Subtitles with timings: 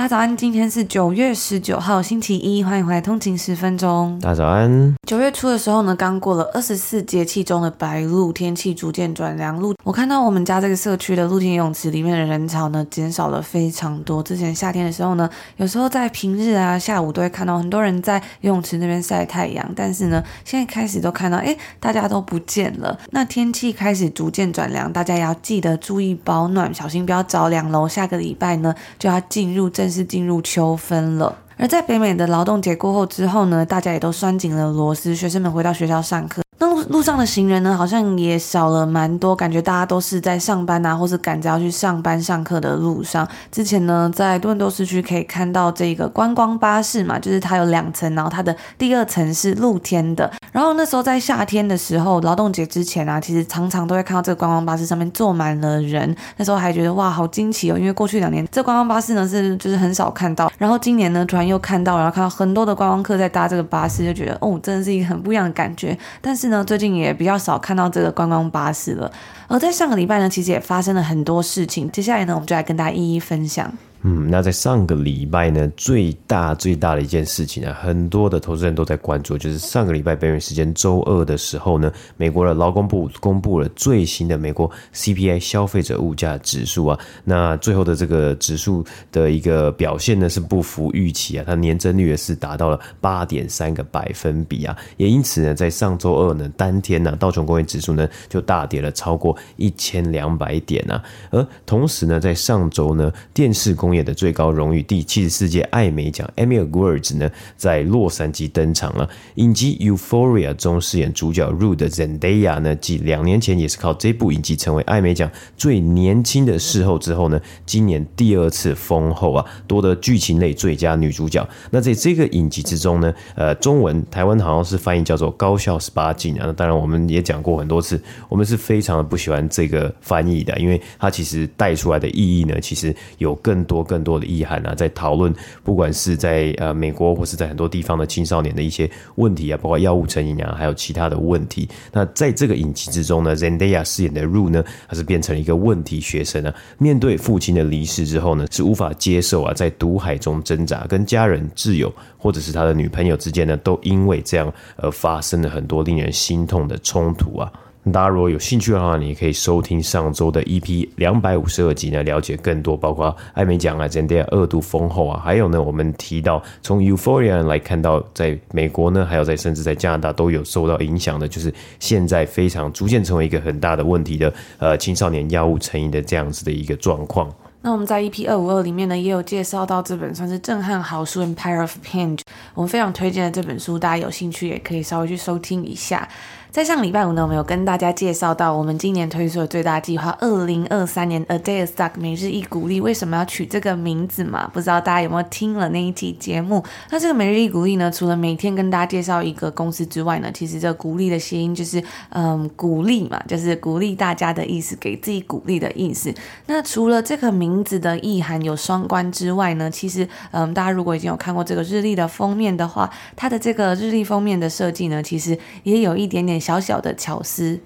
[0.00, 4.18] 大家早安，今天是九月十九号，星期一，欢迎回来通勤十分钟。
[4.22, 4.96] 大家早安。
[5.06, 9.60] 九月初的时候呢，刚过了二十四节气中的白露，天气逐渐转凉。
[9.60, 14.22] 露，我看到我们家这个社区的露天游泳池里面的人潮呢，减少了非常多。
[14.22, 15.28] 之前夏天的时候呢，
[15.58, 22.98] 有时候在平日啊下午都会看到很多人在游泳池那边晒太阳，但是呢，现在开始都看到，哎，大家都不见了。
[23.10, 27.86] 那天气开始逐渐转凉，大家也要记得注意保暖，小心不要着凉喽。
[27.86, 29.89] 下个礼拜呢，就要进入正。
[29.90, 36.42] 是进入秋分了，而在北美的劳动节过后之后呢，大家也都拴紧了螺丝，学生们回到学校上课。
[36.62, 43.26] 那路路上的行人呢，好像也少了蛮多，感觉大家都是在上班啊，或是赶着要去上班上课的路上。
[43.50, 50.30] 之前呢，在多伦多市区可以看到这个观光巴士嘛，就是它有两层，然后它的第二层是露天的。
[50.52, 56.14] 然后那时候在夏天的时候，劳动节之前啊，其实常常都会看到这个观光巴士上面坐满了人。
[56.36, 65.96] 那时候还觉得哇，好惊奇哦，因为过去两年这观光巴士呢是就是很少看到，然后今年呢突然又看到，然后看到很多的观光客在搭这个巴士，就觉得哦，真的是一个很不一样的感觉。
[66.20, 69.10] 但是呢，最近也比较少看到这个观光巴士了。
[69.48, 71.90] 而在上个礼拜呢，其实也发生了很多事情。
[71.90, 73.72] 接下来呢，我们就来跟大家一一分享。
[74.02, 88.82] 嗯，那在上个礼拜呢，最大最大的一件事情啊，很多的投资人都在关注，就是上个礼拜北美时间周二的时候呢，美国的劳工部公布了最新的美国 CPI 消费者物价指数啊，那最后的这个指数
[89.12, 109.10] 的一个表现呢是不符预期啊，它年增率也是达到了八点三个百分比啊，也因此呢，在上周二呢当天呢，道琼工业指数呢就大跌了超过一千两百点啊，而同时呢，在上周呢，电视公工业的最高荣誉第七十四届艾美奖 Emmy Awards 呢，在洛杉矶登场了。
[109.34, 121.44] 影集《Euphoria》中饰演主角 Rue 的 Zendaya 呢，继两年前也是靠这部影集成为艾美奖最年轻的视后之后呢，今年第二次封后啊，夺得剧情类最佳女主角。
[121.72, 126.44] 那在这个影集之中呢，呃，中文台湾好像是翻译叫做《高校十八禁》啊。
[126.46, 133.79] 那当然我们也讲过很多次，我们是非常的不喜欢这个翻译的，因为它其实带出来的意义呢，其实有更多。
[133.82, 141.68] 更多的意涵啊，在讨论不管是在呃美国或是在很多地方的青少年的一些问题啊，包括药物成瘾啊，还有其他的问题。
[141.92, 146.54] 那在这个影集之中呢，Zendaya 饰演的 Rue 呢，他是变成了一个问题学生啊。
[146.78, 157.50] 面对父亲的离世之后呢，是无法接受啊，在毒海中挣扎，跟家人、挚友或者是他的女朋友之间呢，都因为这样而发生了很多令人心痛的冲突啊。
[157.92, 177.32] 大家如果有兴趣的话，你可以收听上周的 EP 两百五十二集呢，了解更多，包括艾美奖啊、z e n d a 二度封后啊，还有呢，我们提到从 Euphoria 来看到，在美国呢，还有在甚至在加拿大都有受到影响的，就是现在非常逐渐成为一个很大的问题的呃青少年药物成瘾的这样子的一个状况。
[177.62, 182.16] 那我们在 EP 二五二里面呢，也有介绍到这本算是震撼好书《Empire of Pain》，
[182.54, 186.08] 我们非常推荐的这本书，大家有兴趣也可以稍微去收听一下。
[186.52, 192.80] 在上礼拜五呢，我们有跟大家介绍到我们今年推出的最大计划——二零二三年 A Day Stock 每日一鼓励。
[192.80, 194.50] 为什么要取这个名字嘛？
[194.52, 196.64] 不知道大家有没有听了那一期节目？
[196.90, 206.12] 那这个每日一鼓励呢，除了每天跟大家介绍一个公司之外呢，其实这鼓励的谐音就是嗯鼓励嘛，就是鼓励大家的意思，给自己鼓励的意思。
[206.46, 216.39] 那除了这个名字的意涵有双关之外呢，其实嗯大家如果已经有看过这个日历的封面的话，它的这个日历封面的设计呢，其实也有一点点。
[216.40, 217.60] 小小的巧思。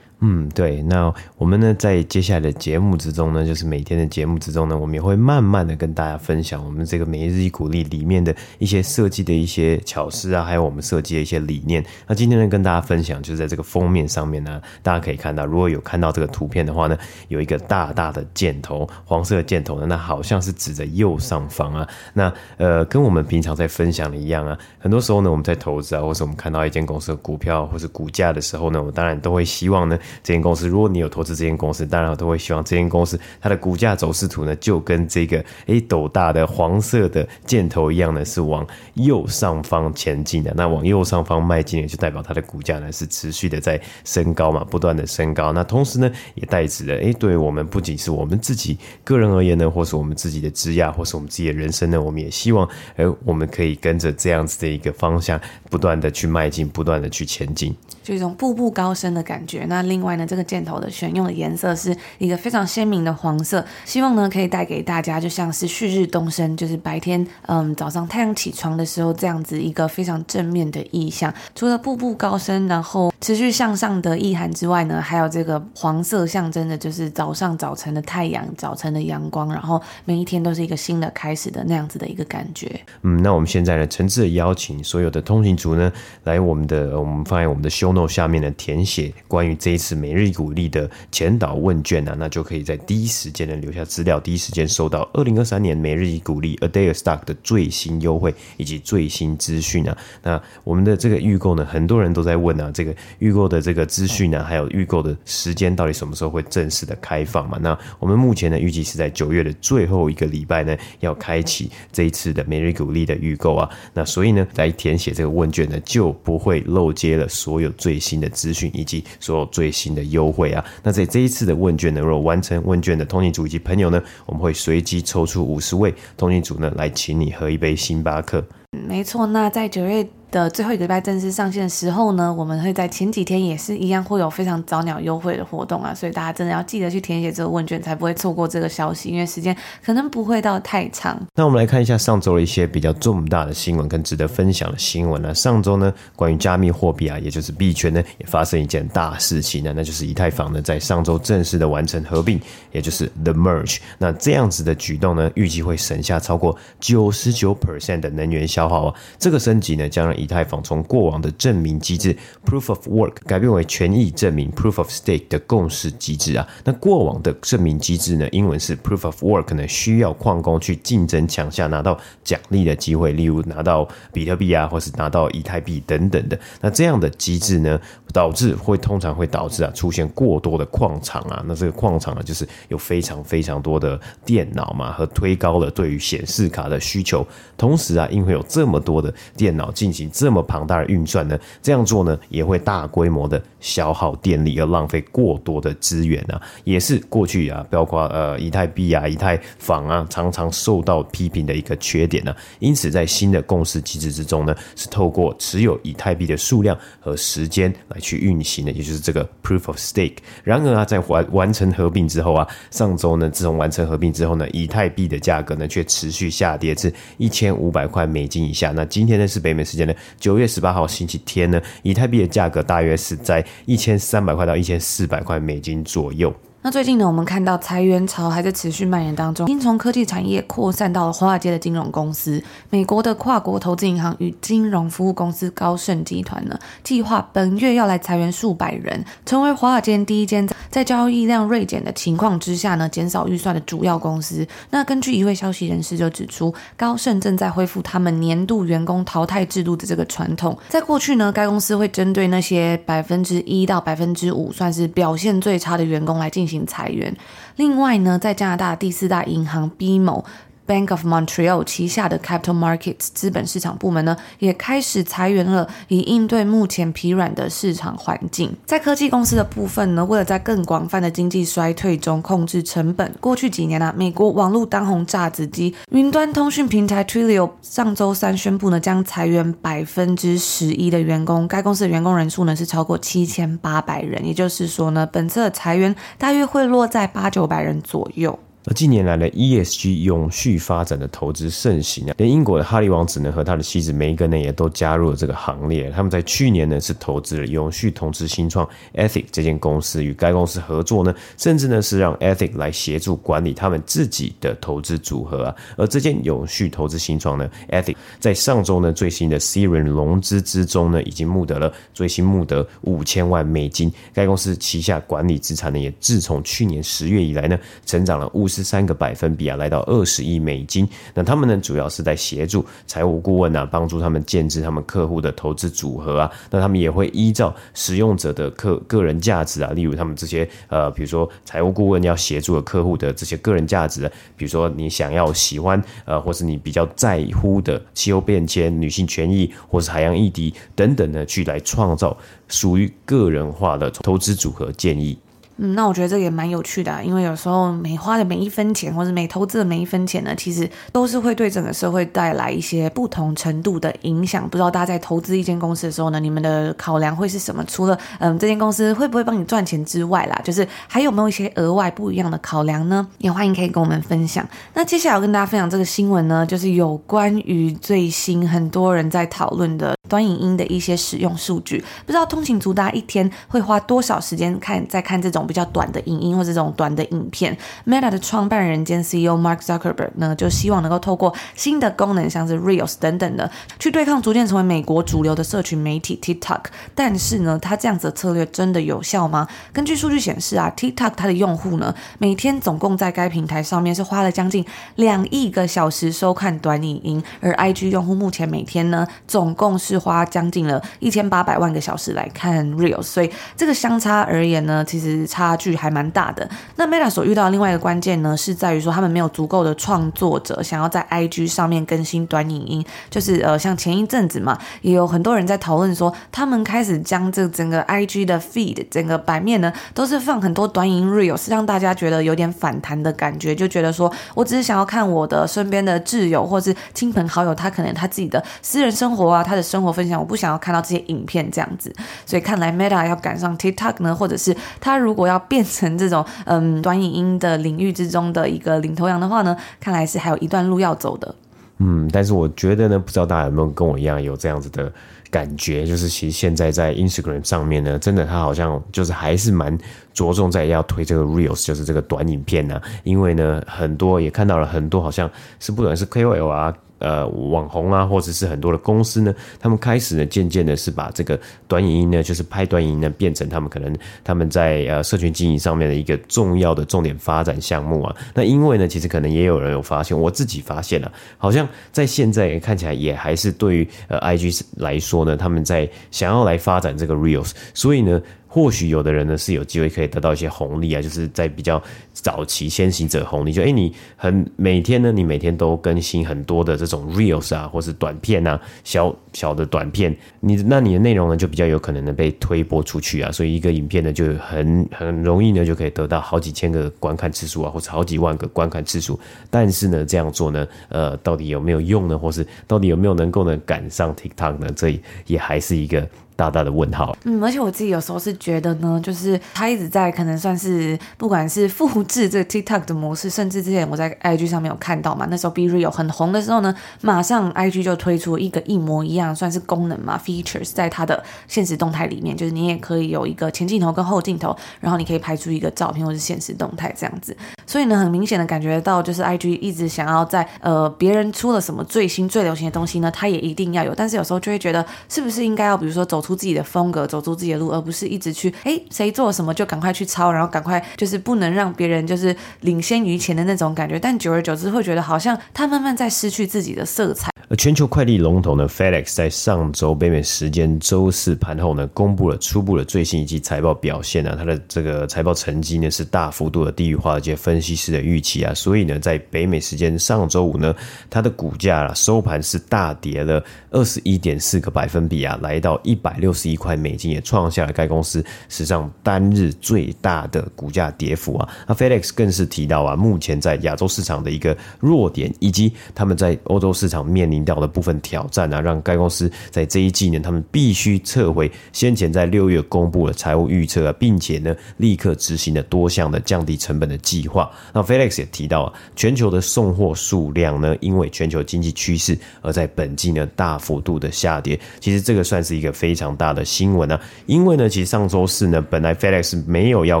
[0.24, 11.84] 嗯，对，那我们呢，在接下来的节目之中呢，就是每天的节目之中呢，我们也会慢慢的跟大家分享我们这个每日一鼓励里面的一些设计的一些巧思啊，还有我们设计的一些理念。
[12.06, 21.88] 那今天呢，跟大家分享，就是在这个封面上面呢，大家可以看到，如果有看到这个图片的话呢，有一个大大的箭头，黄色的箭头呢，那好像是指着右上方啊。
[22.14, 29.98] 那呃，跟我们平常在分享的一样啊，很多时候呢，我们在投资啊，或是我们看到一间公司的股票或是股价的时候呢，我当然都会希望呢。
[30.22, 30.68] 这间公司。
[30.68, 40.52] 如果你有投资这间公司，当然我都会希望这间公司它的股价走势图呢，就跟这个诶斗大的黄色的箭头一样呢，是往右上方前进的。
[40.56, 45.52] 那往右上方迈进，就代表它的股价呢是持续的在升高嘛，不断的升高。
[45.52, 57.74] 那同时呢，也代指了诶，对我们不仅是我们自己个人而言呢，或是我们自己的职业，或是我们自己的人生呢，我们也希望，诶，我们可以跟着这样子的一个方向，不断的去迈进，不断的去前进。
[58.02, 59.64] 就一种步步高升的感觉。
[59.68, 71.32] 那另外呢，这个箭头的选用的颜色是一个非常鲜明的黄色，希望呢可以带给大家就像是旭日东升，就是白天嗯早上太阳起床的时候这样子一个非常正面的意象。
[71.54, 82.80] 除了步步高升，然后持续向上的意涵之外呢，还有这个黄色象征的就是早上早晨的太阳，早晨的阳光，然后每一天都是一个新的开始的那样子的一个感觉。
[83.02, 85.92] 嗯，那我们现在呢，诚挚的邀请所有的通行族呢，
[86.24, 99.96] 来我们的我们放在我们的胸下面呢，填写关于这一次每日一股力的前导问卷啊，那就可以在第一时间呢留下资料，第一时间收到二零二三年每日一股力 A Day of Stock 的最新优惠以及最新资讯啊。
[100.22, 107.58] 那我们的这个预购呢，很多人都在问啊，这个预购的这个资讯呢，还有预购的时间到底什么时候会正式的开放嘛？
[107.60, 113.68] 那我们目前呢，预计是在九月的最后一个礼拜呢，要开启这一次的每日一股力的预购啊。
[113.92, 120.64] 那所以呢，来填写这个问卷呢，就不会漏接了所有最新的资讯以及所有最新的优惠啊！
[120.84, 128.44] 那在这一次的问卷呢，如果完成问卷的通勤组以及朋友呢，我们会随机抽出五十位通勤组呢，来请你喝一杯星巴克。
[128.70, 141.20] 没错，那在九月的最后一个礼拜正式上线的时候呢，我们会在前几天也是一样会有非常早鸟优惠的活动啊，所以大家真的要记得去填写这个问卷，才不会错过这个消息，因为时间 可能不会到太长。
[141.34, 145.34] 那我们来看一下上周的一些比较重大的新闻跟值得分享的新闻呢。
[145.34, 152.40] 上周呢，关于加密货币啊，也就是币圈呢，也发生一件大事情呢，那就是以太坊呢在上周正式的完成合并，
[152.72, 153.76] 也就是 The Merge。
[153.98, 158.94] 那这样子的举动呢，预计会省下超过九十九 percent 的能源消耗啊。
[159.18, 162.16] 这个升级呢，将让以太坊从过往的证明机制
[162.46, 166.46] Proof of Work 改变为权益证明 Proof of Stake 的共识机制啊。
[166.64, 176.38] 那过往的证明机制呢，英文是 Proof of Work 呢，需要矿工去竞争抢下拿到奖励的机会，例如拿到比特币啊，或是拿到以太币等等的。
[176.60, 177.80] 那这样的机制呢，
[178.12, 181.42] 导致会通常会导致啊出现过多的矿场啊。
[181.46, 187.26] 那这个矿场呢，就是有非常非常多的电脑嘛，和推高了对于显示卡的需求。
[187.56, 210.18] 同时啊，因为有这么多的电脑进行这么庞大的运算呢，这样做呢也会大规模的消耗电力，而浪费过多的资源啊，也是过去啊，包括呃以太币啊、以太坊啊，常常受到批评的一个缺点呢、因此，在新的共识机制之中呢，是透过持有以太币的数量和时间来去运行的，也就是这个 Proof of Stake。
[210.44, 218.72] 然而啊，在完完成合并之后啊，上周呢，自从完成合并之后呢，以太币的价格呢却持续下跌至一千五百块美金以下。
[218.72, 226.32] 那今天呢是北美时间的九月十八号星期天呢，以太币的价格大约是在一千三百块到一千四百块美金左右。
[226.64, 232.40] 那最近呢，我们看到裁员潮还在持续蔓延当中，已经从科技产业扩散到了华尔街的金融公司。
[232.70, 244.46] 美国的跨国投资银行与金融服务公司高盛集团呢，计划本月要来裁员数百人，成为华尔街第一间在交易量锐减的情况之下呢，减少预算的主要公司。
[244.70, 250.56] 那根据一位消息人士就指出，高盛正在恢复他们年度员工淘汰制度的这个传统。
[250.68, 256.51] 在过去呢，该公司会针对那些百分之一到百分之五算是表现最差的员工来进行。
[256.52, 257.16] 进行裁员。
[257.56, 260.22] 另外呢，在加拿大第四大银行 BMO
[260.66, 268.54] Bank of Montreal 旗下的 Capital Markets 资本市场部门呢，也开始裁员了，以应对目前疲软的市场环境。
[268.64, 281.46] 在科技公司的部分呢，为了在更广泛的经济衰退中控制成本，过去几年啊，美国网络当红炸子机云端通讯平台 Twilio 上周三宣布呢，将裁员百分之十一的员工。
[281.48, 288.38] 该公司的员工人数呢是超过七千八百人，也就是说呢，本次的裁员大约会落在八九百人左右。
[288.64, 295.90] 而近年来呢，ESG 永续发展的投资盛行啊，连英国的哈利王子呢和他的妻子梅根呢也都加入了这个行列。
[295.90, 298.64] 他们在去年呢是投资了永续投资新创
[298.94, 305.56] Ethic 这间公司，与该公司合作呢，甚至呢是让 Ethic 来协助管理他们自己的投资组合啊。
[305.76, 313.92] 而这间永续投资新创呢，Ethic 在上周呢最新的 C 轮融资之中呢，已经募得了最新募得五千万美金。
[314.14, 318.51] 该公司旗下管理资产呢，也自从去年十月以来呢，成长了五。
[318.52, 320.86] 十三个百分比啊，来到二十亿美金。
[321.14, 326.30] 那他们呢，主要是在协助财务顾问啊，帮助他们建置他们客户的投资组合啊。
[326.50, 342.16] 那他们也会依照使用者的客个人价值啊，例如他们这些呃，比如说财务顾问要协助的客户的这些个人价值，比如说你想要喜欢呃，或是你比较在乎的气候变迁、女性权益，或是海洋议题等等呢，去来创造
[342.48, 345.16] 属于个人化的投资组合建议。
[345.64, 354.42] 嗯，那我觉得这个也蛮有趣的啊，因为有时候每花的每一分钱，或者每投资的每一分钱呢，其实都是会对整个社会带来一些不同程度的影响。
[354.48, 357.64] 不知道大家在投资一间公司的时候呢，你们的考量会是什么？
[357.68, 363.06] 除了嗯，这间公司会不会帮你赚钱之外啦，就是还有没有一些额外不一样的考量呢？
[363.18, 364.44] 也欢迎可以跟我们分享。
[364.74, 371.78] 那接下来要跟大家分享这个新闻呢，就是有关于最新很多人在讨论的端影音的一些使用数据。
[372.04, 377.54] 不知道通勤族大家一天会花多少时间看在看这种比较短的影音或者这种短的影片
[377.86, 386.62] ，Meta 的创办人兼 CEO Mark Zuckerberg 呢，就希望能够透过新的功能，像是 Reels 等等的，去对抗逐渐成为美国主流的社群媒体 TikTok。
[386.94, 389.46] 但是呢，他这样子的策略真的有效吗？
[389.74, 394.64] 根据数据显示啊，TikTok 它的用户呢，每天总共在该平台上面是花了将近
[394.96, 403.02] 两亿个小时收看短影音，而 IG 用户目前每天呢，总共是花将近了一千八百万个小时来看 Reels。
[403.02, 406.48] 所以这个相差而言呢，其实差差距还蛮大的。
[406.76, 412.84] 那 Meta 所遇到的另外一个关键呢，是在于说他们没有足够的创作者想要在 IG 上面更新短影音。
[413.10, 431.92] 就是呃，像前一阵子嘛，也有很多人在讨论说，他们开始将这整个 IG 的 feed 整个版面呢，都是放很多短影音 Reels，让大家觉得有点反弹的感觉，就觉得说我只是想要看我的身边的挚友或是亲朋好友，他可能他自己的私人生活啊，他的生活分享，我不想要看到这些影片这样子。
[432.24, 441.32] 所以看来 Meta 要赶上 TikTok 呢，或者是他如果我要变成这种嗯短影音的领域之中的一个领头羊的话呢，看来是还有一段路要走的。
[441.78, 444.92] 嗯，但是我觉得呢，不知道大家有没有跟我一样有这样子的
[445.30, 449.78] 感觉，就是其实现在在 Instagram 上面呢，真的它好像就是还是蛮
[450.12, 456.74] 着重在要推这个 Reels，就是这个短影片呢、因为呢，很多也看到了很多好像是不管是 KOL 啊。
[457.02, 463.92] 呃，网红啊，或者是很多的公司呢，他们开始呢，渐渐的是把这个短影音呢，就是拍短影音呢，变成他们可能
[464.22, 468.16] 他们在呃社群经营上面的一个重要的重点发展项目啊。
[468.32, 478.22] 那因为呢，其实可能也有人有发现，我自己发现了，好像在现在看起来也还是对于呃 IG 来说呢，他们在想要来发展这个 Reels，所以呢。
[478.54, 481.82] 或许有的人呢是有机会可以得到一些红利啊，就是在比较
[482.12, 499.18] 早期先行者红利，就诶、你很每天呢，你每天都更新很多的这种 reels 啊，或是短片啊，小小的短片，你那你的内容呢就比较有可能呢被推播出去啊，所以一个影片呢就很很容易呢就可以得到好几千个观看次数啊，或者好几万个观看次数。
[499.48, 502.18] 但是呢这样做呢，呃，到底有没有用呢？
[502.18, 504.68] 或是到底有没有能够呢赶上 TikTok 呢？
[504.76, 506.06] 这也还是一个。
[506.42, 507.16] 大大的问号。
[507.24, 527.36] 嗯，而且我自己有时候是觉得呢，就是他一直在可能算是不管是复制这个 TikTok 的模式，甚至之前我在 IG 上面有看到嘛，那时候 BeReal 很红的时候呢，马上 IG 就推出一个一模一样算是功能嘛，features 在它的现实动态里面，就是你也可以有一个前镜头跟后镜头，然后你可以拍出一个照片或是现实动态这样子。
[527.66, 543.98] 所以呢，很明显的感觉到就是 IG 一直想要在呃别人出了什么最新最流行的东西呢，它也一定要有，但是有时候就会觉得是不是应该要比如说走出自己的风格，走出自己的路，而不是一直去哎，谁做什么就赶快去抄，然后赶快就是不能让别人就是领先于前的那种感觉。
[543.98, 547.30] 但久而久之会觉得好像他慢慢在失去自己的色彩。
[547.48, 560.74] 而全球快递龙头呢，FedEx 在上周北美时间周四盘后呢，公布了初步的最新一季财报表现啊，它的这个财报成绩呢是大幅度的低于华尔街分析师的预期啊，所以呢，在北美时间上周五呢，
[561.10, 571.48] 它的股价啊收盘是大跌了二十一点四个百分比啊，来到一百六十一块美金，也创下了该公司史上单日最大的股价跌幅啊。
[571.66, 587.50] 那 FedEx 更是提到啊，目前在亚洲市场的一个弱点，以及他们在欧洲市场面临到的部分挑战啊，让该公司在这一季呢，他们必须撤回先前在六月公布的财务预测啊，并且呢，立刻执行了多项的降低成本的计划。
[587.72, 594.58] 那 FedEx 也提到啊，全球的送货数量呢，因为全球经济趋势而在本季呢大幅度的下跌。
[594.80, 600.00] 其实这个算是一个非常强大的新闻啊，因为呢，其实上周四呢，本来 FedEx 没有要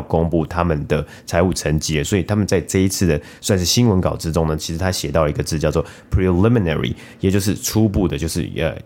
[0.00, 6.92] 公布他们的财务成绩，所以他们在这一次的算是新闻稿之中呢，其实他写到了一个字叫做 preliminary。
[7.20, 8.76] 也就是初步的，就是呃，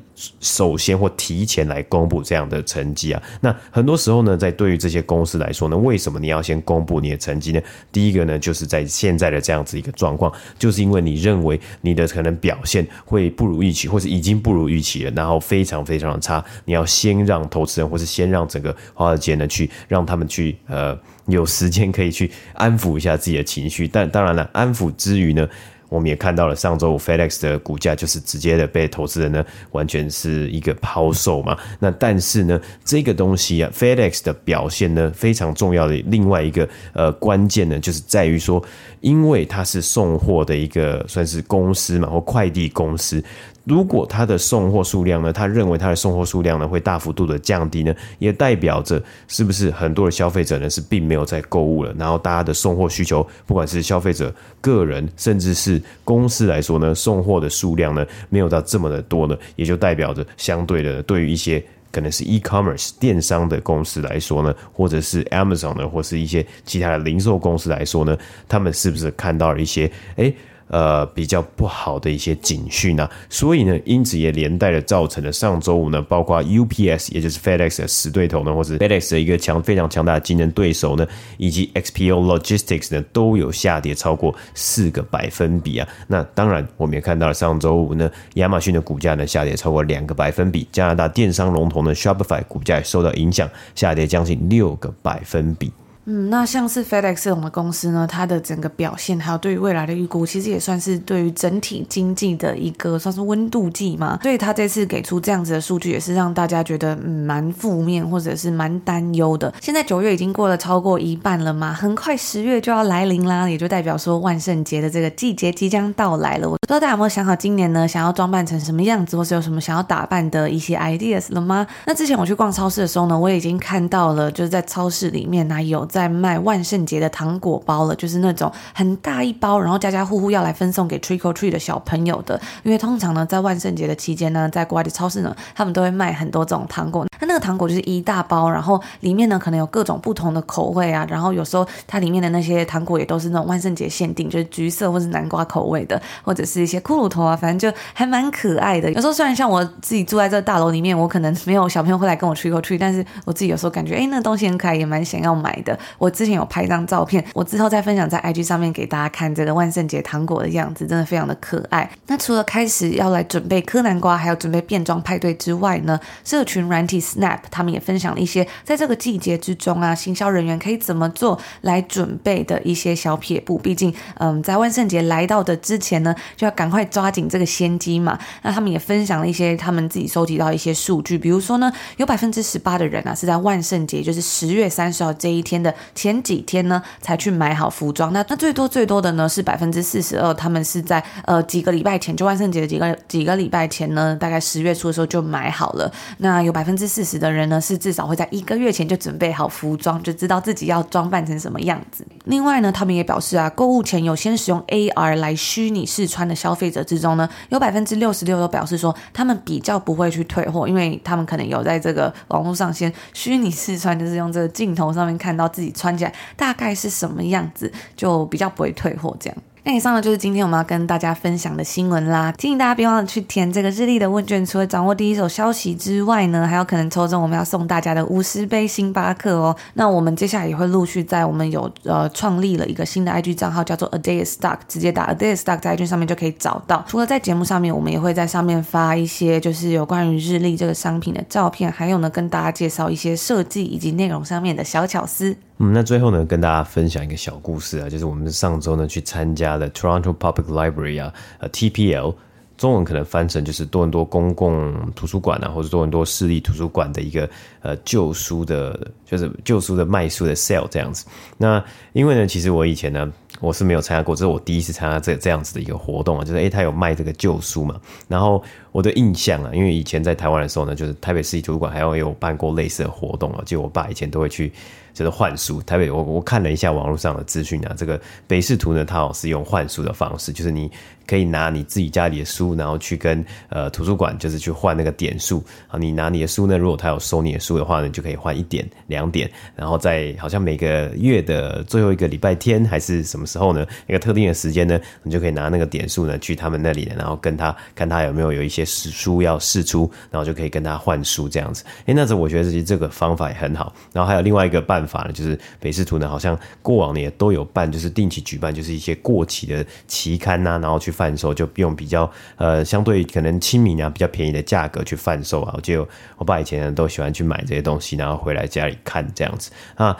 [0.40, 3.22] 首先或提前来公布这样的成绩啊。
[3.40, 7.60] 那很多时候呢，在对于这些公司来说呢，为什么你要先公布你的成绩呢？
[7.90, 20.98] 第一个呢，就是在现在的这样子一个状况，就是因为你认为你的可能表现会不如预期，或是已经不如预期了，然后非常非常的差，你要先先让投资人，或是先让整个华尔街呢，去让他们去呃。
[21.28, 25.44] 有时间可以去安抚一下自己的情绪，但当然了，安抚之余呢，
[25.88, 31.58] 我们也看到了上周五 FedEx 的股价就是直接的被投资人呢完全是一个抛售嘛。
[31.80, 38.62] 那但是呢，这个东西啊，FedEx 的表现呢非常重要的另外一个呃关键呢，就是在于说，
[39.00, 43.20] 因为它是送货的一个算是公司嘛，或快递公司。
[43.66, 70.32] 如果他的送货数量呢，他认为他的送货数量呢会大幅度的降低呢，也代表着是不是很多的消费者呢是并没有在购物了，然后大家的送货需求，不管是消费者个人，甚至是公司来说呢，送货的数量呢没有到这么的多呢，也就代表着相对的，对于一些可能是 e-commerce 电商的公司来说呢，或者是 Amazon 呢，或是一些其他的零售公司来说呢，他们是不是看到了一些诶
[70.68, 81.06] 呃，比较不好的一些警讯啊，所以呢，因此也连带的造成了上周五呢，包括 UPS，也就是 FedEx 的死对头呢，或者 FedEx 的一个强非常强大的竞争对手呢，
[81.36, 85.88] 以及 XPO Logistics 呢，都有下跌超过四个百分比啊。
[86.08, 95.70] 那当然，我们也看到了上周五呢，亚马逊的股价呢下跌超过两个百分比，加拿大电商龙头呢 Shopify 股价也受到影响，下跌将近六个百分比。
[96.08, 104.20] 嗯，那像是 FedEx 这种的公司呢，它的整个表现还有对于未来的预估，其实也算是对于整体经济的一个算是温度计嘛。
[104.22, 109.52] 所以它这次给出这样子的数据，也是让大家觉得嗯蛮负面或者是蛮担忧的。
[109.60, 116.48] 现在九月已经过了超过一半了嘛，很快十月就要来临啦，也就代表说万圣节的这个季节即将到来了。
[116.48, 121.66] 我不知道大家有没有想好今年呢，想要装扮成什么样子，或是有什么想要打扮的一些 ideas 了吗？
[121.84, 125.84] 那之前我去逛超市的时候呢，我已经看到了，就是在超市里面呢有。
[125.96, 132.38] 在卖万圣节的糖果包了，就是那种很大一包，然后家家户户要来分送给 trick or treat 的小朋友的。
[132.62, 137.06] 因为通常呢，在万圣节的期间呢，在国外的超市呢，他们都会卖很多这种糖果。
[137.18, 148.92] 那那个糖果就是一大包，然后里面呢可能有各种不同的口味啊，然后有时候它里面的那些糖果也都是那种万圣节限定，就是橘色或是南瓜口味的，或者是一些骷髅头啊，反正就还蛮可爱的。
[148.92, 155.78] 有时候虽然像我自己住在这个大楼里面，我可能没有小朋友会来跟我 tricotree 但是我自己有时候感觉，哎，那东西很可爱，也蛮想要买的。
[155.98, 161.88] 我之前有拍一张照片，我之后再分享在 IG 上面给大家看这个万圣节糖果的样子，真的非常的可爱。
[162.06, 173.58] 那除了开始要来准备柯南瓜，还有准备变装派对之外呢，社群软体 Snap 他们也分享了一些在这个季节之中啊，行销人员可以怎么做来准备的一些小撇步。
[173.58, 178.18] 毕竟，嗯，在万圣节来到的之前呢，就要赶快抓紧这个先机嘛。
[178.42, 188.12] 那他们也分享了一些他们自己收集到一些数据，比如说呢，有百分之十八的人啊是在万圣节，就是十月三十号这一天的前几天呢，才去买好服装。
[188.12, 195.90] 那那最多最多的呢是百分之四十二，他们是在呃几个礼拜前，就万圣节的几个几个礼拜前呢，大概十月初的时候就买好了。
[196.18, 202.04] 那有百分之四十的人呢是至少会在一个月前就准备好服装，就知道自己要装扮成什么样子。
[202.26, 219.38] 另外呢，他们也表示啊，购物前有先使用 AR 来虚拟试穿的消费者之中呢，有百分之六十六都表示说他们比较不会去退货，因为他们可能有在这个网络上先虚拟试穿，就是用这个镜头上面看到自己穿起来大概是什么样子，就比较不会退货这样。
[219.66, 222.30] 那以上呢，就是今天我们要跟大家分享的新闻啦。
[222.38, 229.56] 提醒大家别忘了去填这个日历的问卷，除了掌握第一手消息之外呢，还有可能抽中我们要送大家的五十杯星巴克哦。
[229.74, 236.84] 那我们接下来也会陆续在我们有呃创立了一个新的 IG 账号，叫做 A Day Stock，直接打 A Day Stock 在 IG 上面就可以找到。
[236.86, 245.36] 除了在节目上面，我们也会在上面发一些就是有关于日历这个商品的照片，还有呢跟大家介绍一些设计以及内容上面的小巧思。
[245.58, 252.14] 嗯，那最后呢，跟大家分享一个小故事啊，就是我们上周呢去参加了 Toronto Public Library 啊，呃 TPL，
[252.58, 257.26] 中文可能翻成就是多伦多公共图书馆啊，或者多伦多市立图书馆的一个
[257.62, 261.06] 呃旧书的，就是旧书的卖书的 sale 这样子。
[261.38, 261.64] 那
[261.94, 267.80] 因为呢，其实我以前呢，我是没有参加过，这是我第一次参加这这样子的一个活动啊，就是诶，他有卖这个旧书嘛。
[268.08, 274.52] 然后我的印象啊，因为以前在台湾的时候呢，就是台北市立图书馆还有有办过类似的活动啊，就我爸以前都会去。
[274.96, 275.60] 就是换书。
[275.62, 280.72] 台北我我看了一下网络上的资讯啊，这个北市图呢，它好是用换书的方式，就是你。
[281.08, 285.78] 可以拿你自己家里的书，然后去跟呃图书馆，就是去换那个点数啊。
[285.78, 289.30] 你拿你的书呢，如果他有收你的书的话呢，就可以换一点、两点。
[289.54, 293.64] 然后在好像每个月的最后一个礼拜天还是什么时候呢？
[293.86, 301.62] 一个特定的时间呢，你就可以拿那个点数呢去他们那里，然后跟他看他有没有有一些书要试出，然后就可以跟他换书这样子。
[301.84, 303.72] 诶，那时候我觉得其实这个方法也很好。
[303.92, 310.96] 然后还有另外一个办法呢，就是北市图呢好像过往呢也都有办，就是定期举办，就是一些过期的期刊、啊，然后去。
[310.96, 319.94] 贩售就用比较呃相对可能亲民啊比较便宜的价格去贩售啊，我记得我爸以前呢都喜欢去买这些东西，然后回来家里看这样子啊。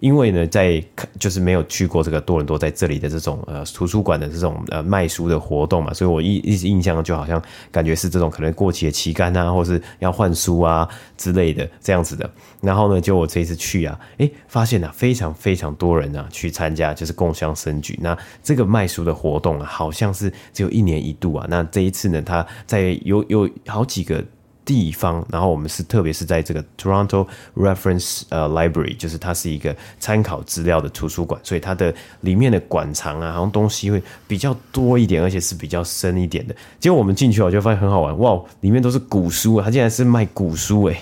[0.00, 0.82] 因为呢，在
[1.18, 12.28] 就是没有去过这个多伦多，在这里的这种呃图书馆的这种呃卖书的活动嘛，所以我一一直印象就好像感觉是这种可能过期的期刊啊，或是要换书啊之类的这样子的。
[12.60, 17.98] 然后呢，就我这一次去啊，诶，发现啊非常非常多人啊去参加，就是共襄盛举。
[18.02, 21.46] 那这个卖书的活动啊，好像是只有一年一度啊。
[21.48, 24.24] 那这一次呢，他在有有好几个。
[24.64, 36.54] 地方，然后我们是特别是在这个 Toronto Reference 呃 Library，就是它是一个参考资料的图书馆，所以它的里面的馆藏啊，好像东西会比较多一点，而且是比较深一点的。
[36.78, 41.00] 结果我们进去我就发现很好玩，哇，里面都是古书，它竟然是卖古书诶、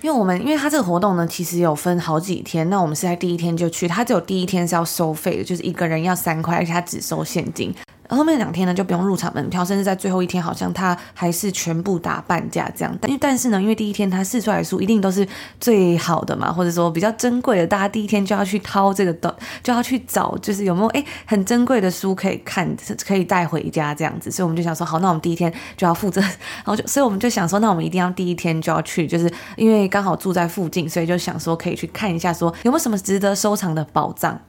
[0.00, 7.72] 因为我们因为它这个活动呢，其实有分好几天，那我们是在第一天就去，它只有第一天是要收费的，就是一个人要三块，而且它只收现金。
[8.16, 12.96] 后面两天呢就不用入场门票，甚至在最后一天好像它还是全部打半价这样。
[13.00, 15.26] 但因为但是呢，因为第一天它试出来的书一定都是
[15.60, 24.30] 最好的嘛，或者说比较珍贵的，大家第一天就要去掏这个的，就要去找，就是有没有哎很珍贵的书可以看，可以带回家这样子。
[24.30, 26.20] 所以我们就想说，好，那我们第一天就要负责，
[26.64, 34.40] 然后就所以我们就想说，那我们一定要第一天就要去，就是因为刚好住在附近，所以就想说可以去看一下，说有没有什么值得收藏的宝藏。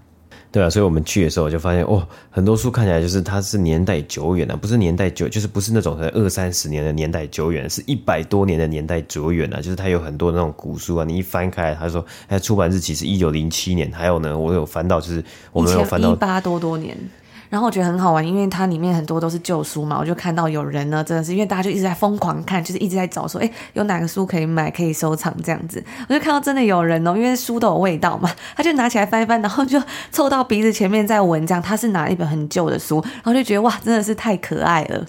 [0.53, 16.95] 对啊，所以我们去的时候就发现，哦，很多书看起来就是它是年代久远的，不是年代久，就是不是那种可能二三十年的年代久远，是一百多年的年代久远啊，就是它有很多那种古书啊，你一翻开来，他说，它出版日期是一九零七年，还有呢，我有翻到就是我们有翻到一八多多年。
[17.53, 25.83] 然后我觉得很好玩，因为它里面很多都是旧书嘛，我就看到有人呢，真的是因为大家就一直在疯狂看，就是一直在找说，哎，有哪个书可以买，可以收藏这样子。
[26.09, 29.79] 我就看到真的有人哦，因为书都有味道嘛，他就拿起来翻一翻，然后就
[30.11, 31.61] 凑到鼻子前面在闻，这样。
[31.61, 35.05] 他是拿一本很旧的书，然后就觉得哇，真的是太可爱了。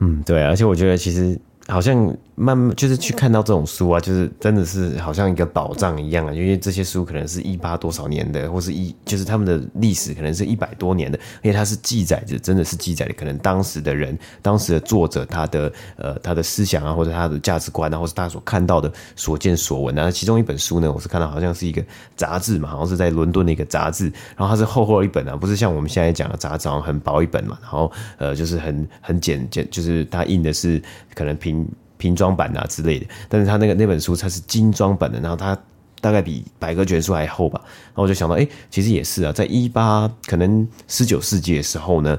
[0.00, 2.16] 嗯，对，而且我觉得其实好像。
[2.38, 20.10] 慢慢就是去看到这种书啊，就是真的是好像一个宝藏一样啊，因为这些书可能是一八多少年的，或是一就是他们的历史可能是一百多年的，因为它是记载着，真的是记载的可能当时的人、当时的作者他的呃他的思想啊，或者他的价值观啊，或是他所看到的所见所闻啊。
[20.10, 21.82] 其中一本书呢，我是看到好像是一个
[22.16, 30.82] 杂志嘛，好像是在伦敦的一个杂志，然后它是厚厚的一本啊，不是像我们现在讲的杂志，好像很薄一本嘛，然后呃就是很很简简，就是它印的是
[31.16, 31.66] 可能平。
[31.98, 35.58] 平装版啊之类的，但是他那个那本书它是精装版的，然后它
[35.98, 37.58] 大概比百科全书还厚吧。
[37.64, 42.18] 然后我就想到，哎、其实也是啊，在一八可能十九世纪的时候呢，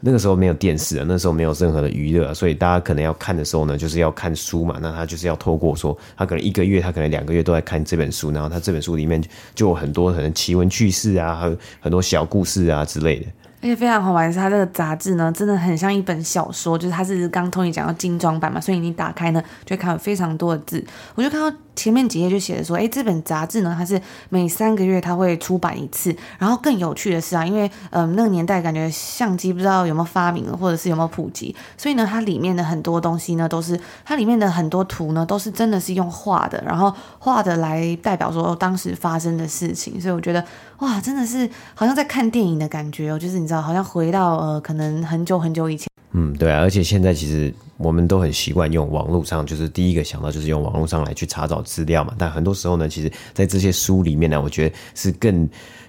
[0.00, 4.78] 那个时候没有电视啊，那时候没有任何的娱乐，所以大家可能要看的时候呢，就是要看书嘛。
[4.80, 9.22] 那他就是要透过说，他可能一个月，他可能两个月都在看这本书，然后他这本书里面
[9.54, 13.26] 就有很多可能奇闻趣事啊，还有很多小故事啊之类的。
[13.60, 20.84] 而且非常好玩的是，它这个杂志呢，真的很像一本小说，就是它是刚通你讲到精装版嘛，所以你打开呢，就会看到非常多的字。
[21.16, 26.14] 我就看到前面几页就写着说，哎，这本杂志呢，它是每三个月它会出版一次。
[26.38, 40.00] 然后更有趣的是啊，因为嗯那个年代感觉相机不知道有没有发明，或者是有没有普及，所以呢，它里面的很多东西呢，都是它里面的很多图呢，都是真的是用画的，然后画的来代表说当时发生的事情。
[40.00, 40.44] 所以我觉得
[40.78, 43.48] 哇，真的是好像在看电影的感觉哦，就是你。
[43.48, 45.88] 知道，好像回到呃，可能很久很久以前。
[46.12, 52.12] 嗯，对啊，而且现在其实我们都很习惯用网络上，就是第一个想到就是用网络上来去查找资料嘛。
[52.18, 55.48] 但很多时候呢，其实，在这些书里面呢，我觉得是更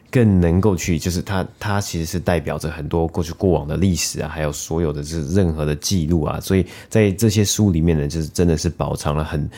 [0.09, 6.39] 更能够去，就是它它其实是代表着很多过去过往的历史啊，还有所有的就是任何的记录啊。
[6.39, 9.49] 所以在这些书里面呢，就是真的是保藏了很。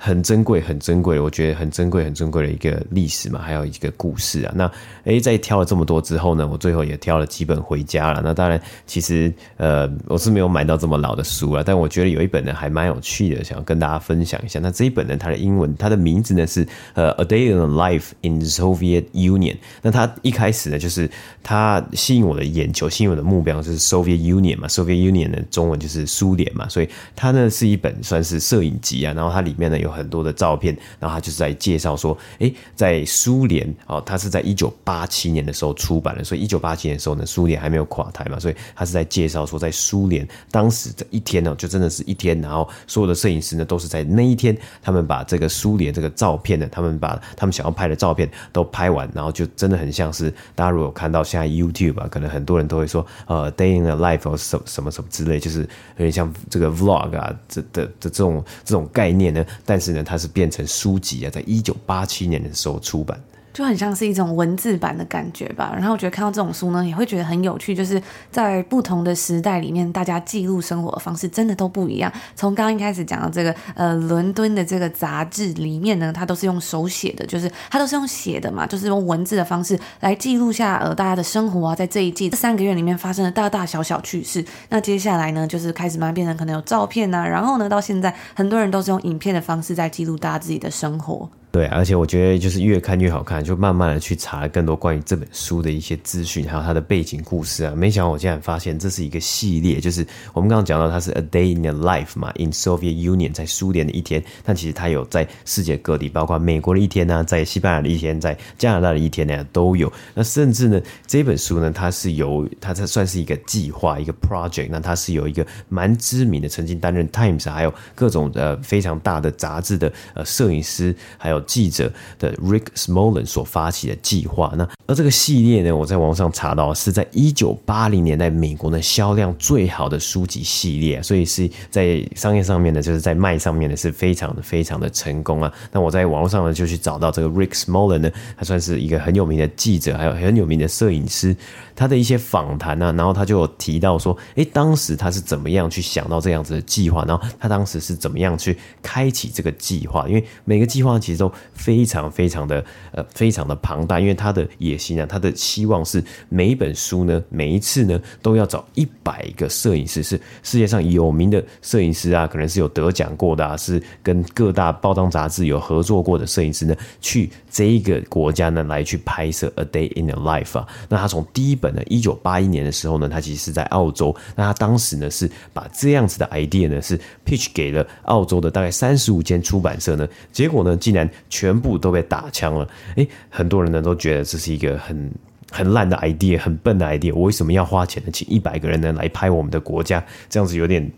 [0.00, 4.52] 很珍贵，很珍贵，我觉得很珍贵，很珍贵的一个历史嘛，还有一个故事啊。
[4.54, 4.70] 那
[5.02, 8.22] 诶，在挑了这么多之后呢，我最后也挑了几本回家了。
[8.22, 14.60] 那当然，其实呃，我是没有买到这么老的书了，但我觉得有一本呢还蛮有趣的，想要跟大家分享一下。
[14.60, 19.54] 那这一本呢，它的英文，它的名字呢是呃《A Day in Life in Soviet Union》。
[19.82, 21.10] 那它一开始呢，就是
[21.42, 29.12] 它吸引我的眼球，吸引我的目标就是 Soviet Union 嘛，Soviet Union 的中文就是苏联嘛，所以它呢是一本算是摄影集啊。
[29.12, 55.66] 然后它里面呢有有很多的照片，然后他就是在介绍说，诶，在苏联哦，他是在一九八七年的时候出版的，所以一九八七年的时候呢，苏联还没有垮台嘛，所以他是在介绍说，在苏联当时这一天呢，就真的是一天，然后所有的摄影师呢都是在那一天，他们把这个苏联这个照片呢，他们把他们想要拍的照片都拍完，然后就真的很像是大家如果有看到现在 YouTube 啊，可能很多人都会说，呃，Day in the Life 或什什么什么之类，就是有
[55.98, 63.16] 点像这个 Vlog 啊，这的的这种这种概念呢，但但是呢，它是变成书籍啊，在一九八七年的时候出版。
[63.58, 67.74] 就很像是一种文字版的感觉吧，然后我觉得看到这种书呢，也会觉得很有趣。
[67.74, 72.12] 就是在不同的时代里面，大家记录生活的方式真的都不一样。
[72.36, 84.44] 从刚刚一开始讲到这个呃伦敦的这个杂志里面呢，它都是用手写的，就是它都是用写的嘛，就是用文字的方式来记录下呃大家的生活啊，在这一季这三个月里面发生的大大小小趣事。
[84.68, 91.28] 那接下来呢，就是开始慢慢变成可能有照片啊，然后呢，到现在很多人都是用影片的方式在记录大家自己的生活。
[91.58, 97.74] 对，而且我觉得就是越看越好看，就慢慢的去查更多关于这本书的一些资讯，还有它的背景故事啊。
[97.74, 109.92] 没想到我竟然发现这是一个系列，就是我们刚刚讲到它是 A Day in the Life 嘛，In Soviet Union 在苏联的一天，但其实它有在世界各地，包括美国的一天呢、啊，在西班牙的一天，在加拿大的一天呢都有。
[110.14, 121.44] 那甚至呢，这本书呢，它是由它这算是一个计划，一个 project，那它是有一个蛮知名的，曾经担任 Times 还有各种呃非常大的杂志的呃摄影师，还有。
[121.48, 135.50] 记者的 Rick Smolan 所发起的计划，那而这个系列呢，我在网上查到是在一九八零年代美国呢销量最好的书籍系列，所以是在商业上面呢，就是在卖上面呢是非常的非常的成功啊。
[135.72, 141.34] 那我在网络上呢就去找到这个 Rick Smolan 呢，他算是一个很有名的记者，还有很有名的摄影师，
[141.74, 170.66] 他的一些访谈啊，然后他就有提到说，诶，当时他是怎么样去想到这样子的计划，然后他当时是怎么样去开启这个计划，因为每个计划其实都非常非常的呃非常的庞大，因为他的野心啊，他的希望是每一本书呢，每一次呢都要找一百个摄影师，是世界上有名的摄影师啊，可能是有得奖过的啊，是跟各大报章杂志有合作过的摄影师呢，去这一个国家呢来去拍摄 A Day in the Life 啊。
[170.88, 185.10] 那他从第一本呢，一九八一年的时候呢，他其实是在澳洲，那他当时呢是把这样子的 idea 呢是 pitch 给了澳洲的大概三十五间出版社呢，结果呢竟然全部都被打枪了，诶，很多人呢都觉得这是一个很
[185.50, 188.10] 很烂的 idea，很笨的 idea，我为什么要花钱呢？
[188.12, 190.90] 请一百个人呢来拍我们的国家，这样子有点。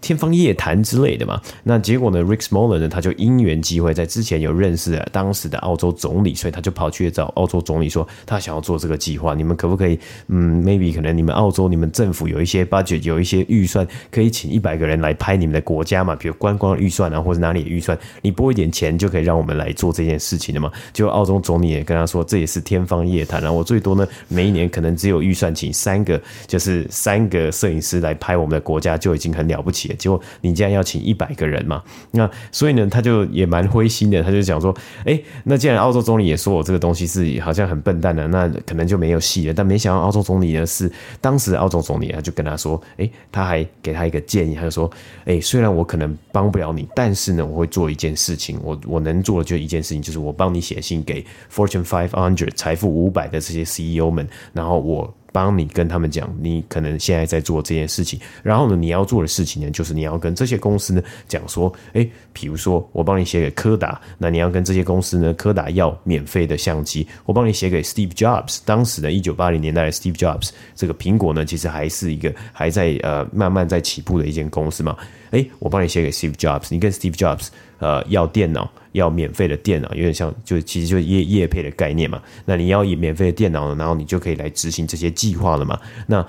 [0.00, 9.98] 天方夜谭之类的嘛，那结果呢？Rick Smallen 呢，他就因缘际会，在之前有认识了当时的澳洲总理，所以他就跑去找澳洲总理说，他想要做这个计划，你们可不可以？
[10.28, 16.16] 嗯，maybe 可能你们澳洲你们政府有一些 budget，有一些预算，可以请一百个人来拍你们的国家嘛？
[16.16, 20.72] 比如观光预算啊，或者哪里的预算，你拨一点钱就可以让我们来做这件事情的嘛？
[20.92, 23.52] 就澳洲总理也跟他说，这也是天方夜谭啊！
[23.52, 29.89] 我最多呢，每一年可能只有预算请三个，就是三个摄影师来拍我们的国家，就已经很了不起。
[29.94, 34.74] 结果你既然要请一百个人嘛，那所以呢，他就也蛮灰心的，他就讲说，
[35.04, 39.54] 哎，那既然澳洲总理也说我这个东西是好像很笨蛋的，那可能就没有戏了。
[39.54, 44.90] 但没想到澳洲总理呢是当时澳洲总理，他就跟他说，哎，他还给他一个建议，他就说，
[45.24, 55.14] 哎，虽然我可能帮不了你，但是呢，我会做一件事情，我我能做的就一件事情，就是我帮你写信给 Fortune Five Hundred 财富五百的这些 CEO 们，然后我。
[55.32, 74.96] 帮你跟他们讲，你可能现在在做这件事情，然后呢，你要做的事情呢，就是你要跟这些公司呢讲说，诶，比如说我帮你写给柯达，那你要跟这些公司呢，柯达要免费的相机，我帮你写给 Steve Jobs，当时的一九八零年代的 Steve Jobs，这个苹果呢，其实还是一个还在呃慢慢在起步的一间公司嘛，
[75.30, 77.48] 哎，我帮你写给 Steve Jobs，你跟 Steve Jobs。
[77.80, 82.20] 呃，要电脑，要免费的电脑，有点像，就其实就是业业配的概念嘛。
[82.44, 85.80] 那你要以免费的电脑，然后你就可以来执行这些计划了嘛。
[86.06, 86.22] 那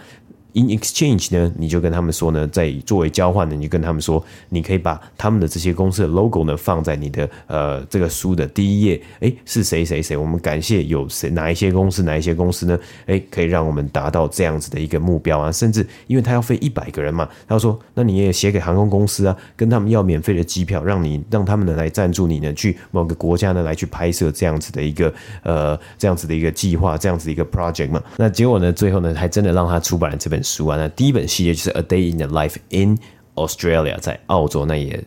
[0.54, 9.02] In exchange 呢，你就跟他们说呢，在作为交换呢，你就跟他们说，你可以把他们的这些公司的 logo 呢放在你的呃这个书的第一页。
[9.22, 10.18] 诶，是谁谁谁？
[10.18, 12.78] 我们感谢有谁哪一些公司哪一些公司呢？
[13.06, 15.50] 诶，可以让我们达到这样子的一个目标啊。
[15.50, 28.04] 甚至因为他要飞一百个人嘛，他说，那你也写给航空公司啊，跟他们要免费的机票，让你让他们呢来赞助你呢去某个国家呢来去拍摄这样子的一个呃这样子的一个计划，这样子的一个 project 嘛。
[28.18, 30.41] 那结果呢，最后呢还真的让他出版了这本。
[30.44, 32.98] 书啊，那第一本系列就是《A Day in the Life in
[33.36, 35.04] Australia》在澳洲，那也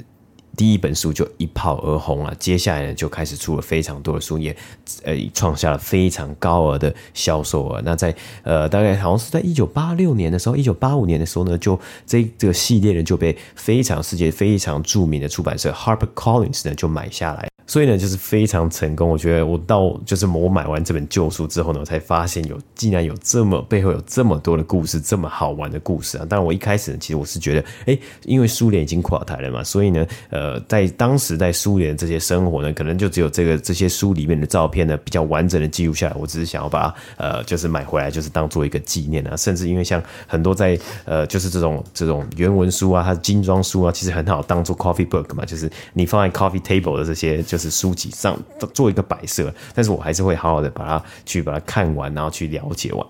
[0.56, 4.56] 第一本书就一炮而红了，接下来呢就开始出了非常多的书，也
[5.02, 7.82] 呃创下了非常高额的销售额。
[7.84, 17.48] 那在呃大概好像是在一九八六年的时候，一九八五年的时候呢，就这这个系列呢就被非常世界非常著名的出版社 Harper Collins 呢就买下来。
[17.66, 19.09] 所以呢，就是非常成功。
[19.09, 26.27] 我觉得我到就是我买完这本旧书之后呢，我才发现有竟然有这么背后有这么多的故事，这么好玩的故事啊！
[26.29, 36.16] 当然，我一开始呢，其实我是觉得，哎，因为苏联已经垮台了嘛，所以呢，呃，在当时在苏联这些生活呢，可能就只有这个这些书里面的照片呢，比较完整的记录下来。
[36.18, 39.35] 我只是想要把呃，就是买回来，就是当做一个纪念啊。
[39.37, 47.42] 甚至因为像很多在呃，就是这种这种原文书啊，它的精装书啊，其实很好当做 coffee book 嘛，就是你放在 coffee table 的这些。
[47.54, 48.36] 就是书籍上
[48.72, 53.06] 做一个摆设，但是我还是会好好的把它去把它看完，然后去了解完。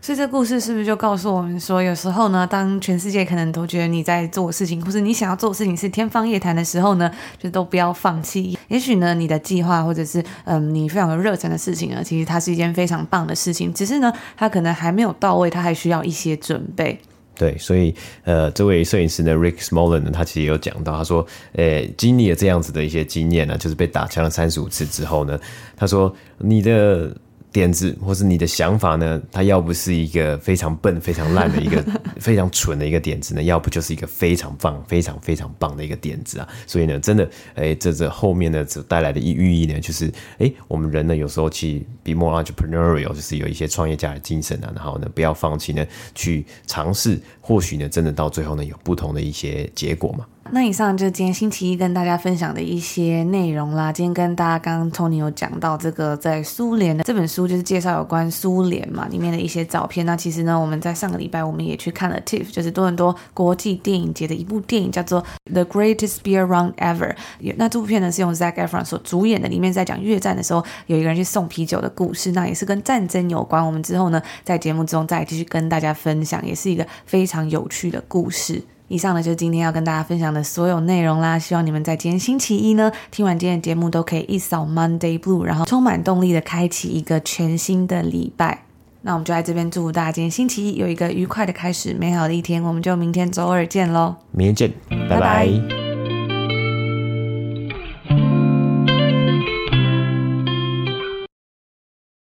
[0.00, 8.58] 所以这故事是不是就告诉我们说，有时候呢，当全世界可能都觉得你在做事情，或是你想要做的事情是天方夜谭的时候呢，就都不要放弃。
[8.66, 17.00] 也许呢，你的计划或者是嗯，你非常有热忱的事情呢，其实它是一件非常棒的事情，只是呢，它可能还没有到位，它还需要一些准备。
[17.38, 25.38] 对，所以呃，这位摄影师呢，Rick Smolan 呢，他其实也有讲到，他说，诶，经历了这样子的一些经验呢，就是被打枪了三十五次之后呢，
[25.76, 27.16] 他说你的。
[27.50, 29.20] 点子或是你的想法呢？
[29.32, 31.82] 它要不是一个非常笨、非常烂的一个
[32.20, 36.48] 非常蠢的一个点子呢，要不就是一个非常棒、非常非常棒的一个点子啊！
[36.66, 40.06] 所以呢，真的，哎、欸，这这后面呢，所带来的意寓意呢，就是，
[40.38, 50.26] 哎、欸，我们人呢，有时候去 be more entrepreneurial，就是有一些创业家的精神啊，然后呢，不要放弃呢，去尝试，或许呢，真的到最后呢，有不同的一些结果嘛。
[50.50, 53.92] 那以上就是今天星期一跟大家分享的一些内容啦。
[53.92, 60.06] 今天跟大家刚刚 Tony 有讲到这个在苏联的这本书，就是介绍有关苏联嘛里面的一些照片。
[60.06, 67.14] 那其实呢，我们在上个礼拜我们也去看了 TIFF，就是多伦多国际电影节的一部电影，叫做《The Greatest Spear Run Ever》。
[67.56, 73.64] 那这部片呢是用 Zac Efron 所主演的，里面在讲越战的时候有一个人去送啤酒的故事，那也是跟战争有关。
[73.64, 78.62] 我们之后呢在节目中再继续跟大家分享，也是一个非常有趣的故事。
[78.88, 88.64] 以上呢就是今天要跟大家分享的所有内容啦，希望你们在今天星期一呢听完今天的节目都可以一扫 Monday Blue，然后充满动力的开启一个全新的礼拜。
[89.02, 92.62] 那我们就在这边祝福大家今天星期一有一个愉快的开始，美好的一天。
[92.62, 94.72] 我们就明天周二见喽，明天见，
[95.08, 95.46] 拜拜。
[95.46, 95.87] 拜拜。